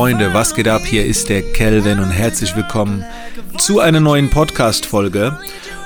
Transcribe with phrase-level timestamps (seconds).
[0.00, 0.80] Freunde, was geht ab?
[0.82, 3.04] Hier ist der Kelvin und herzlich willkommen
[3.58, 5.38] zu einer neuen Podcast-Folge.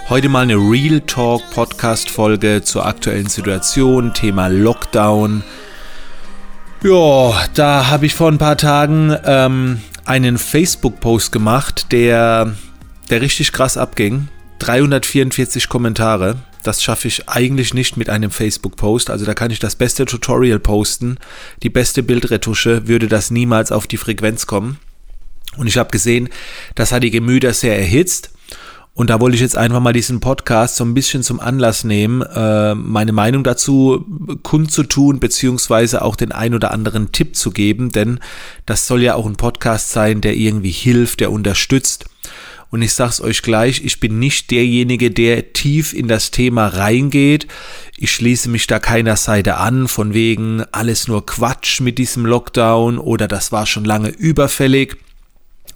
[0.08, 5.42] Heute mal eine Real Talk Podcast-Folge zur aktuellen Situation, Thema Lockdown.
[6.84, 12.54] Ja, da habe ich vor ein paar Tagen ähm, einen Facebook-Post gemacht, der,
[13.10, 14.28] der richtig krass abging.
[14.60, 16.36] 344 Kommentare.
[16.64, 19.10] Das schaffe ich eigentlich nicht mit einem Facebook-Post.
[19.10, 21.18] Also da kann ich das beste Tutorial posten,
[21.62, 24.78] die beste Bildretusche, würde das niemals auf die Frequenz kommen.
[25.56, 26.28] Und ich habe gesehen,
[26.74, 28.30] das hat die Gemüter sehr erhitzt.
[28.96, 32.22] Und da wollte ich jetzt einfach mal diesen Podcast so ein bisschen zum Anlass nehmen,
[32.22, 34.04] äh, meine Meinung dazu
[34.44, 38.20] kundzutun, beziehungsweise auch den ein oder anderen Tipp zu geben, denn
[38.66, 42.04] das soll ja auch ein Podcast sein, der irgendwie hilft, der unterstützt.
[42.74, 47.46] Und ich sag's euch gleich, ich bin nicht derjenige, der tief in das Thema reingeht.
[47.96, 52.98] Ich schließe mich da keiner Seite an, von wegen alles nur Quatsch mit diesem Lockdown
[52.98, 54.96] oder das war schon lange überfällig.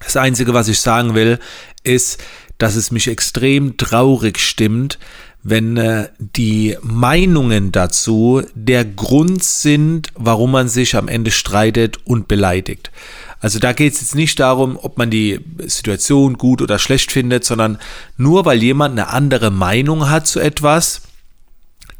[0.01, 1.39] Das Einzige, was ich sagen will,
[1.83, 2.21] ist,
[2.57, 4.99] dass es mich extrem traurig stimmt,
[5.43, 12.27] wenn äh, die Meinungen dazu der Grund sind, warum man sich am Ende streitet und
[12.27, 12.91] beleidigt.
[13.39, 17.45] Also da geht es jetzt nicht darum, ob man die Situation gut oder schlecht findet,
[17.45, 17.77] sondern
[18.17, 21.03] nur weil jemand eine andere Meinung hat zu etwas,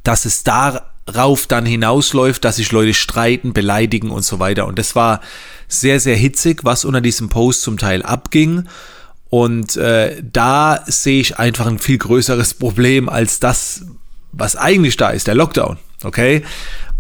[0.04, 4.68] dass es darauf dann hinausläuft, dass sich Leute streiten, beleidigen und so weiter.
[4.68, 5.22] Und das war
[5.70, 8.66] sehr, sehr hitzig, was unter diesem Post zum Teil abging.
[9.30, 13.86] Und äh, da sehe ich einfach ein viel größeres Problem als das,
[14.32, 15.78] was eigentlich da ist, der Lockdown.
[16.04, 16.44] Okay?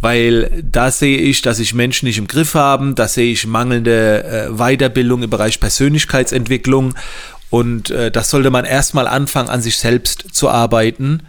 [0.01, 4.23] weil da sehe ich, dass sich Menschen nicht im Griff haben, da sehe ich mangelnde
[4.23, 6.95] äh, Weiterbildung im Bereich Persönlichkeitsentwicklung
[7.49, 11.23] und äh, das sollte man erstmal anfangen, an sich selbst zu arbeiten,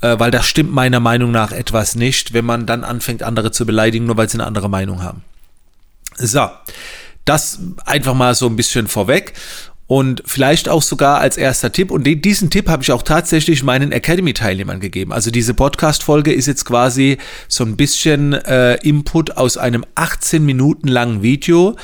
[0.00, 3.64] äh, weil das stimmt meiner Meinung nach etwas nicht, wenn man dann anfängt, andere zu
[3.64, 5.22] beleidigen, nur weil sie eine andere Meinung haben.
[6.16, 6.50] So,
[7.24, 9.32] das einfach mal so ein bisschen vorweg.
[9.92, 13.92] Und vielleicht auch sogar als erster Tipp, und diesen Tipp habe ich auch tatsächlich meinen
[13.92, 15.12] Academy-Teilnehmern gegeben.
[15.12, 20.88] Also diese Podcast-Folge ist jetzt quasi so ein bisschen äh, Input aus einem 18 Minuten
[20.88, 21.76] langen Video,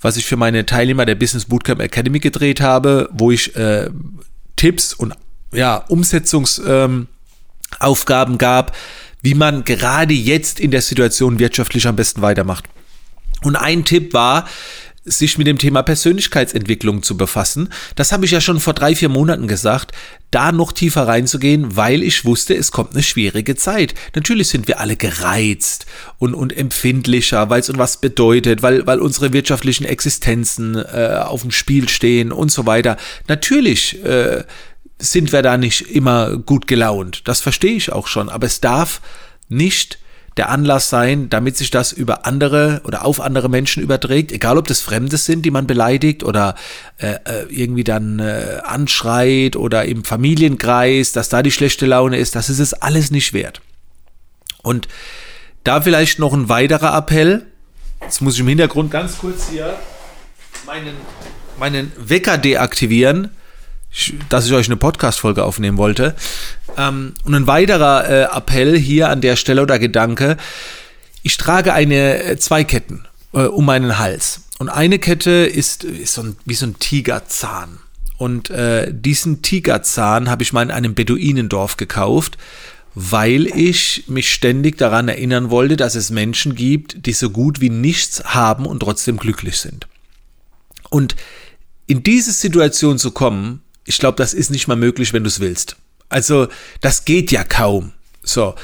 [0.00, 3.90] was ich für meine Teilnehmer der Business Bootcamp Academy gedreht habe, wo ich äh,
[4.56, 5.14] Tipps und
[5.52, 7.06] ja, Umsetzungsaufgaben
[7.78, 8.76] ähm, gab,
[9.20, 12.64] wie man gerade jetzt in der Situation wirtschaftlich am besten weitermacht.
[13.44, 14.48] Und ein Tipp war,
[15.04, 17.70] sich mit dem Thema Persönlichkeitsentwicklung zu befassen.
[17.96, 19.92] Das habe ich ja schon vor drei, vier Monaten gesagt,
[20.30, 23.94] da noch tiefer reinzugehen, weil ich wusste, es kommt eine schwierige Zeit.
[24.14, 25.86] Natürlich sind wir alle gereizt
[26.18, 31.42] und, und empfindlicher, weil es uns was bedeutet, weil, weil unsere wirtschaftlichen Existenzen äh, auf
[31.42, 32.96] dem Spiel stehen und so weiter.
[33.26, 34.44] Natürlich äh,
[34.98, 37.22] sind wir da nicht immer gut gelaunt.
[37.24, 39.00] Das verstehe ich auch schon, aber es darf
[39.48, 39.98] nicht
[40.36, 44.66] der Anlass sein, damit sich das über andere oder auf andere Menschen überträgt, egal ob
[44.66, 46.54] das Fremde sind, die man beleidigt oder
[46.98, 52.34] äh, äh, irgendwie dann äh, anschreit oder im Familienkreis, dass da die schlechte Laune ist,
[52.34, 53.60] das ist es alles nicht wert.
[54.62, 54.88] Und
[55.64, 57.46] da vielleicht noch ein weiterer Appell.
[58.00, 59.76] Jetzt muss ich im Hintergrund ganz kurz hier
[60.66, 60.94] meinen,
[61.58, 63.30] meinen Wecker deaktivieren
[64.28, 66.14] dass ich euch eine Podcast-Folge aufnehmen wollte.
[66.76, 70.36] Ähm, und ein weiterer äh, Appell hier an der Stelle oder Gedanke.
[71.22, 74.42] Ich trage eine äh, zwei Ketten äh, um meinen Hals.
[74.58, 77.78] Und eine Kette ist, ist so ein, wie so ein Tigerzahn.
[78.16, 82.38] Und äh, diesen Tigerzahn habe ich mal in einem Beduinendorf gekauft,
[82.94, 87.70] weil ich mich ständig daran erinnern wollte, dass es Menschen gibt, die so gut wie
[87.70, 89.88] nichts haben und trotzdem glücklich sind.
[90.90, 91.16] Und
[91.86, 95.40] in diese Situation zu kommen, ich glaube, das ist nicht mal möglich, wenn du es
[95.40, 95.76] willst.
[96.12, 96.48] Also,
[96.80, 97.92] das geht ja kaum.
[98.22, 98.54] So.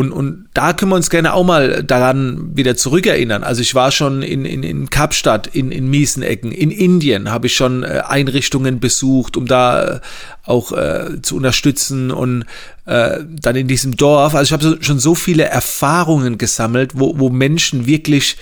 [0.00, 3.44] Und, und da können wir uns gerne auch mal daran wieder zurückerinnern.
[3.44, 7.54] Also ich war schon in, in, in Kapstadt, in, in Miesenecken, in Indien habe ich
[7.54, 10.00] schon äh, Einrichtungen besucht, um da äh,
[10.44, 12.46] auch äh, zu unterstützen und
[12.86, 14.34] äh, dann in diesem Dorf.
[14.34, 18.38] Also ich habe so, schon so viele Erfahrungen gesammelt, wo, wo Menschen wirklich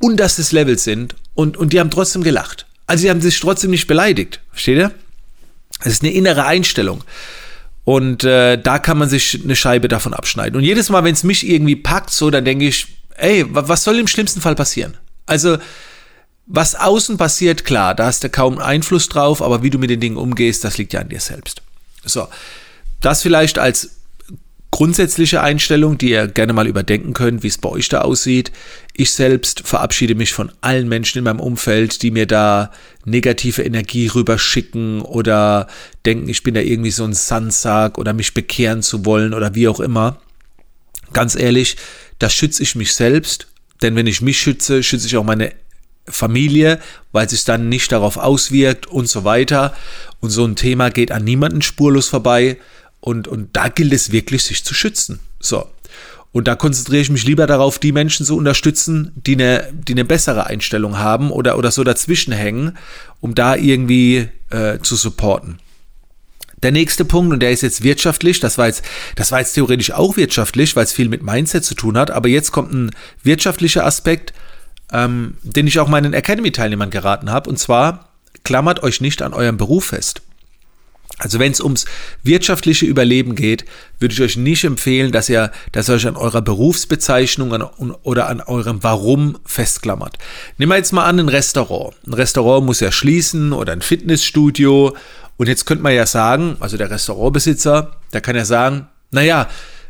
[0.00, 2.66] unterstes Level sind und, und die haben trotzdem gelacht.
[2.88, 4.40] Also sie haben sich trotzdem nicht beleidigt.
[4.50, 4.90] Versteht ihr?
[5.84, 7.04] Es ist eine innere Einstellung.
[7.84, 10.56] Und äh, da kann man sich eine Scheibe davon abschneiden.
[10.56, 12.86] Und jedes Mal, wenn es mich irgendwie packt, so, dann denke ich,
[13.16, 14.96] ey, was soll im schlimmsten Fall passieren?
[15.26, 15.58] Also,
[16.46, 20.00] was außen passiert, klar, da hast du kaum Einfluss drauf, aber wie du mit den
[20.00, 21.62] Dingen umgehst, das liegt ja an dir selbst.
[22.04, 22.28] So,
[23.00, 23.90] das vielleicht als
[24.70, 28.50] grundsätzliche Einstellung, die ihr gerne mal überdenken könnt, wie es bei euch da aussieht.
[28.96, 32.70] Ich selbst verabschiede mich von allen Menschen in meinem Umfeld, die mir da
[33.04, 35.66] negative Energie rüberschicken oder
[36.06, 39.66] denken, ich bin da irgendwie so ein Sandsack oder mich bekehren zu wollen oder wie
[39.66, 40.20] auch immer.
[41.12, 41.76] Ganz ehrlich,
[42.20, 43.48] da schütze ich mich selbst,
[43.82, 45.52] denn wenn ich mich schütze, schütze ich auch meine
[46.06, 46.80] Familie,
[47.12, 49.74] weil es sich dann nicht darauf auswirkt und so weiter.
[50.20, 52.58] Und so ein Thema geht an niemanden spurlos vorbei.
[53.00, 55.20] Und, und da gilt es wirklich, sich zu schützen.
[55.40, 55.66] So.
[56.34, 60.04] Und da konzentriere ich mich lieber darauf, die Menschen zu unterstützen, die eine, die eine
[60.04, 62.76] bessere Einstellung haben oder, oder so dazwischen hängen,
[63.20, 65.60] um da irgendwie äh, zu supporten.
[66.60, 68.82] Der nächste Punkt, und der ist jetzt wirtschaftlich, das war jetzt,
[69.14, 72.28] das war jetzt theoretisch auch wirtschaftlich, weil es viel mit Mindset zu tun hat, aber
[72.28, 72.90] jetzt kommt ein
[73.22, 74.34] wirtschaftlicher Aspekt,
[74.92, 78.08] ähm, den ich auch meinen Academy-Teilnehmern geraten habe, und zwar
[78.42, 80.22] klammert euch nicht an eurem Beruf fest.
[81.18, 81.84] Also wenn es ums
[82.24, 83.64] wirtschaftliche Überleben geht,
[84.00, 87.62] würde ich euch nicht empfehlen, dass ihr, dass ihr euch an eurer Berufsbezeichnung an,
[88.02, 90.18] oder an eurem Warum festklammert.
[90.58, 91.94] Nehmen wir jetzt mal an ein Restaurant.
[92.06, 94.96] Ein Restaurant muss ja schließen oder ein Fitnessstudio.
[95.36, 99.48] Und jetzt könnte man ja sagen, also der Restaurantbesitzer, der kann ja sagen, naja,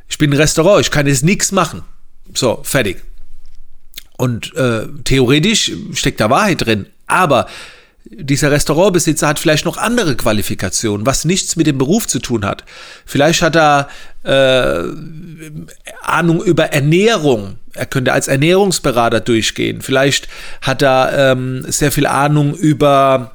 [0.08, 1.82] ich bin ein Restaurant, ich kann jetzt nichts machen.
[2.34, 3.02] So, fertig.
[4.18, 6.86] Und äh, theoretisch steckt da Wahrheit drin.
[7.06, 7.46] Aber
[8.06, 12.64] dieser Restaurantbesitzer hat vielleicht noch andere Qualifikationen, was nichts mit dem Beruf zu tun hat.
[13.06, 13.88] Vielleicht hat er
[14.24, 14.84] äh,
[16.02, 17.56] Ahnung über Ernährung.
[17.72, 19.80] Er könnte als Ernährungsberater durchgehen.
[19.80, 20.28] Vielleicht
[20.60, 23.32] hat er ähm, sehr viel Ahnung über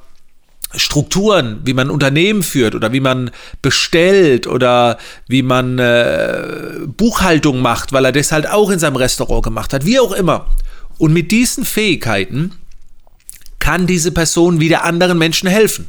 [0.76, 7.92] Strukturen, wie man Unternehmen führt oder wie man bestellt oder wie man äh, Buchhaltung macht,
[7.92, 10.46] weil er das halt auch in seinem Restaurant gemacht hat, wie auch immer.
[10.96, 12.52] Und mit diesen Fähigkeiten
[13.70, 15.88] kann diese Person wieder anderen Menschen helfen.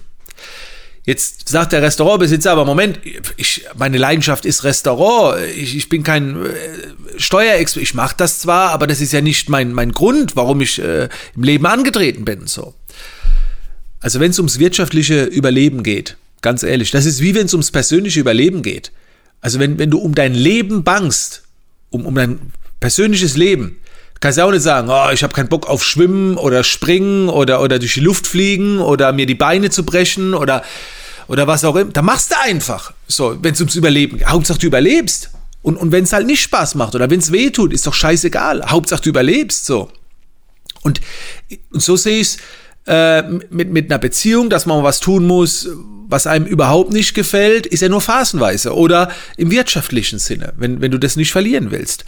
[1.03, 2.99] Jetzt sagt der Restaurantbesitzer, aber Moment,
[3.37, 6.49] ich, meine Leidenschaft ist Restaurant, ich, ich bin kein äh,
[7.17, 10.77] Steuerexpert, ich mache das zwar, aber das ist ja nicht mein, mein Grund, warum ich
[10.77, 12.45] äh, im Leben angetreten bin.
[12.45, 12.75] So.
[13.99, 17.71] Also wenn es ums wirtschaftliche Überleben geht, ganz ehrlich, das ist wie wenn es ums
[17.71, 18.91] persönliche Überleben geht.
[19.41, 21.41] Also wenn, wenn du um dein Leben bangst,
[21.89, 22.39] um, um dein
[22.79, 23.77] persönliches Leben,
[24.21, 27.59] Kannst ja auch nicht sagen, oh, ich habe keinen Bock auf Schwimmen oder Springen oder,
[27.61, 30.63] oder durch die Luft fliegen oder mir die Beine zu brechen oder,
[31.27, 31.91] oder was auch immer.
[31.91, 32.93] Da machst du einfach.
[33.07, 34.27] So, wenn es ums Überleben geht.
[34.27, 35.31] Hauptsache du überlebst.
[35.63, 37.95] Und, und wenn es halt nicht Spaß macht oder wenn es weh tut, ist doch
[37.95, 38.69] scheißegal.
[38.69, 39.65] Hauptsache du überlebst.
[39.65, 39.91] So.
[40.83, 41.01] Und,
[41.71, 42.37] und so sehe ich es
[42.85, 45.67] äh, mit, mit einer Beziehung, dass man was tun muss,
[46.07, 50.91] was einem überhaupt nicht gefällt, ist ja nur phasenweise oder im wirtschaftlichen Sinne, wenn, wenn
[50.91, 52.05] du das nicht verlieren willst.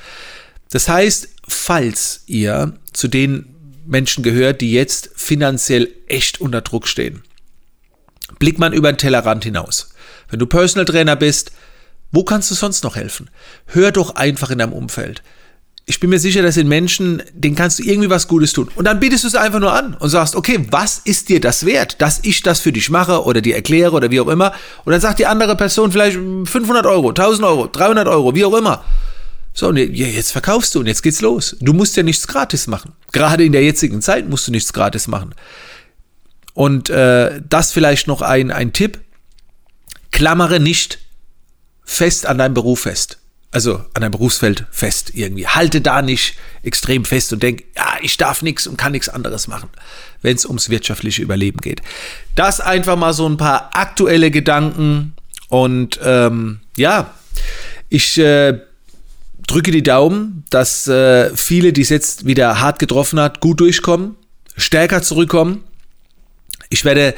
[0.74, 3.46] Das heißt, falls ihr zu den
[3.86, 7.22] Menschen gehört, die jetzt finanziell echt unter Druck stehen,
[8.40, 9.90] blick man über den Tellerrand hinaus.
[10.32, 11.52] Wenn du Personal Trainer bist,
[12.12, 13.30] wo kannst du sonst noch helfen?
[13.68, 15.22] Hör doch einfach in deinem Umfeld.
[15.86, 18.72] Ich bin mir sicher, das sind Menschen, denen kannst du irgendwie was Gutes tun.
[18.74, 21.68] Und dann bietest du es einfach nur an und sagst, okay, was ist dir das
[21.68, 24.54] wert, dass ich das für dich mache oder dir erkläre oder wie auch immer.
[24.86, 28.56] Und dann sagt die andere Person vielleicht 500 Euro, 1000 Euro, 300 Euro, wie auch
[28.56, 28.84] immer.
[29.54, 31.56] So, und jetzt verkaufst du und jetzt geht's los.
[31.60, 32.94] Du musst ja nichts gratis machen.
[33.12, 35.36] Gerade in der jetzigen Zeit musst du nichts gratis machen.
[36.54, 39.00] Und äh, das vielleicht noch ein, ein Tipp.
[40.12, 41.00] Klammere nicht
[41.84, 43.20] fest an deinem Beruf fest.
[43.52, 45.46] Also an deinem Berufsfeld fest irgendwie.
[45.46, 49.48] Halte da nicht extrem fest und denk, ja, ich darf nichts und kann nichts anderes
[49.48, 49.70] machen,
[50.24, 51.84] wenn es ums wirtschaftliche Überleben geht.
[52.34, 55.14] Das einfach mal so ein paar aktuelle Gedanken.
[55.50, 57.14] Und ähm, ja,
[57.90, 58.60] ich äh,
[59.54, 64.16] drücke die Daumen, dass äh, viele, die es jetzt wieder hart getroffen hat, gut durchkommen,
[64.58, 65.64] stärker zurückkommen.
[66.70, 67.14] Ich werde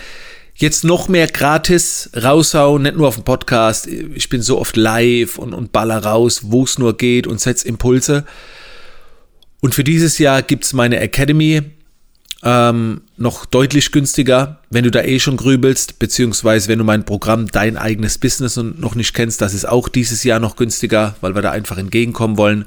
[0.53, 3.87] jetzt noch mehr gratis raushauen, nicht nur auf dem Podcast.
[3.87, 7.69] Ich bin so oft live und, und baller raus, wo es nur geht und setze
[7.69, 8.25] Impulse.
[9.61, 11.61] Und für dieses Jahr gibt es meine Academy
[12.43, 17.47] ähm, noch deutlich günstiger, wenn du da eh schon grübelst, beziehungsweise wenn du mein Programm
[17.47, 21.41] Dein eigenes Business noch nicht kennst, das ist auch dieses Jahr noch günstiger, weil wir
[21.41, 22.65] da einfach entgegenkommen wollen.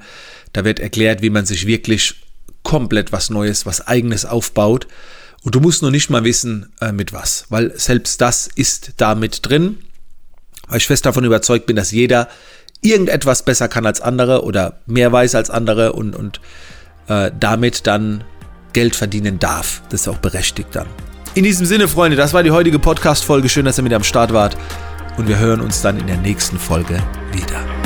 [0.53, 2.15] Da wird erklärt, wie man sich wirklich
[2.63, 4.87] komplett was Neues, was eigenes aufbaut.
[5.45, 9.15] Und du musst noch nicht mal wissen, äh, mit was, weil selbst das ist da
[9.15, 9.79] mit drin,
[10.67, 12.29] weil ich fest davon überzeugt bin, dass jeder
[12.81, 16.41] irgendetwas besser kann als andere oder mehr weiß als andere und, und
[17.09, 18.25] äh, damit dann
[18.73, 19.83] Geld verdienen darf.
[19.91, 20.87] Das ist auch berechtigt dann.
[21.35, 23.49] In diesem Sinne, Freunde, das war die heutige Podcast-Folge.
[23.49, 24.57] Schön, dass ihr mit am Start wart.
[25.17, 27.78] Und wir hören uns dann in der nächsten Folge wieder.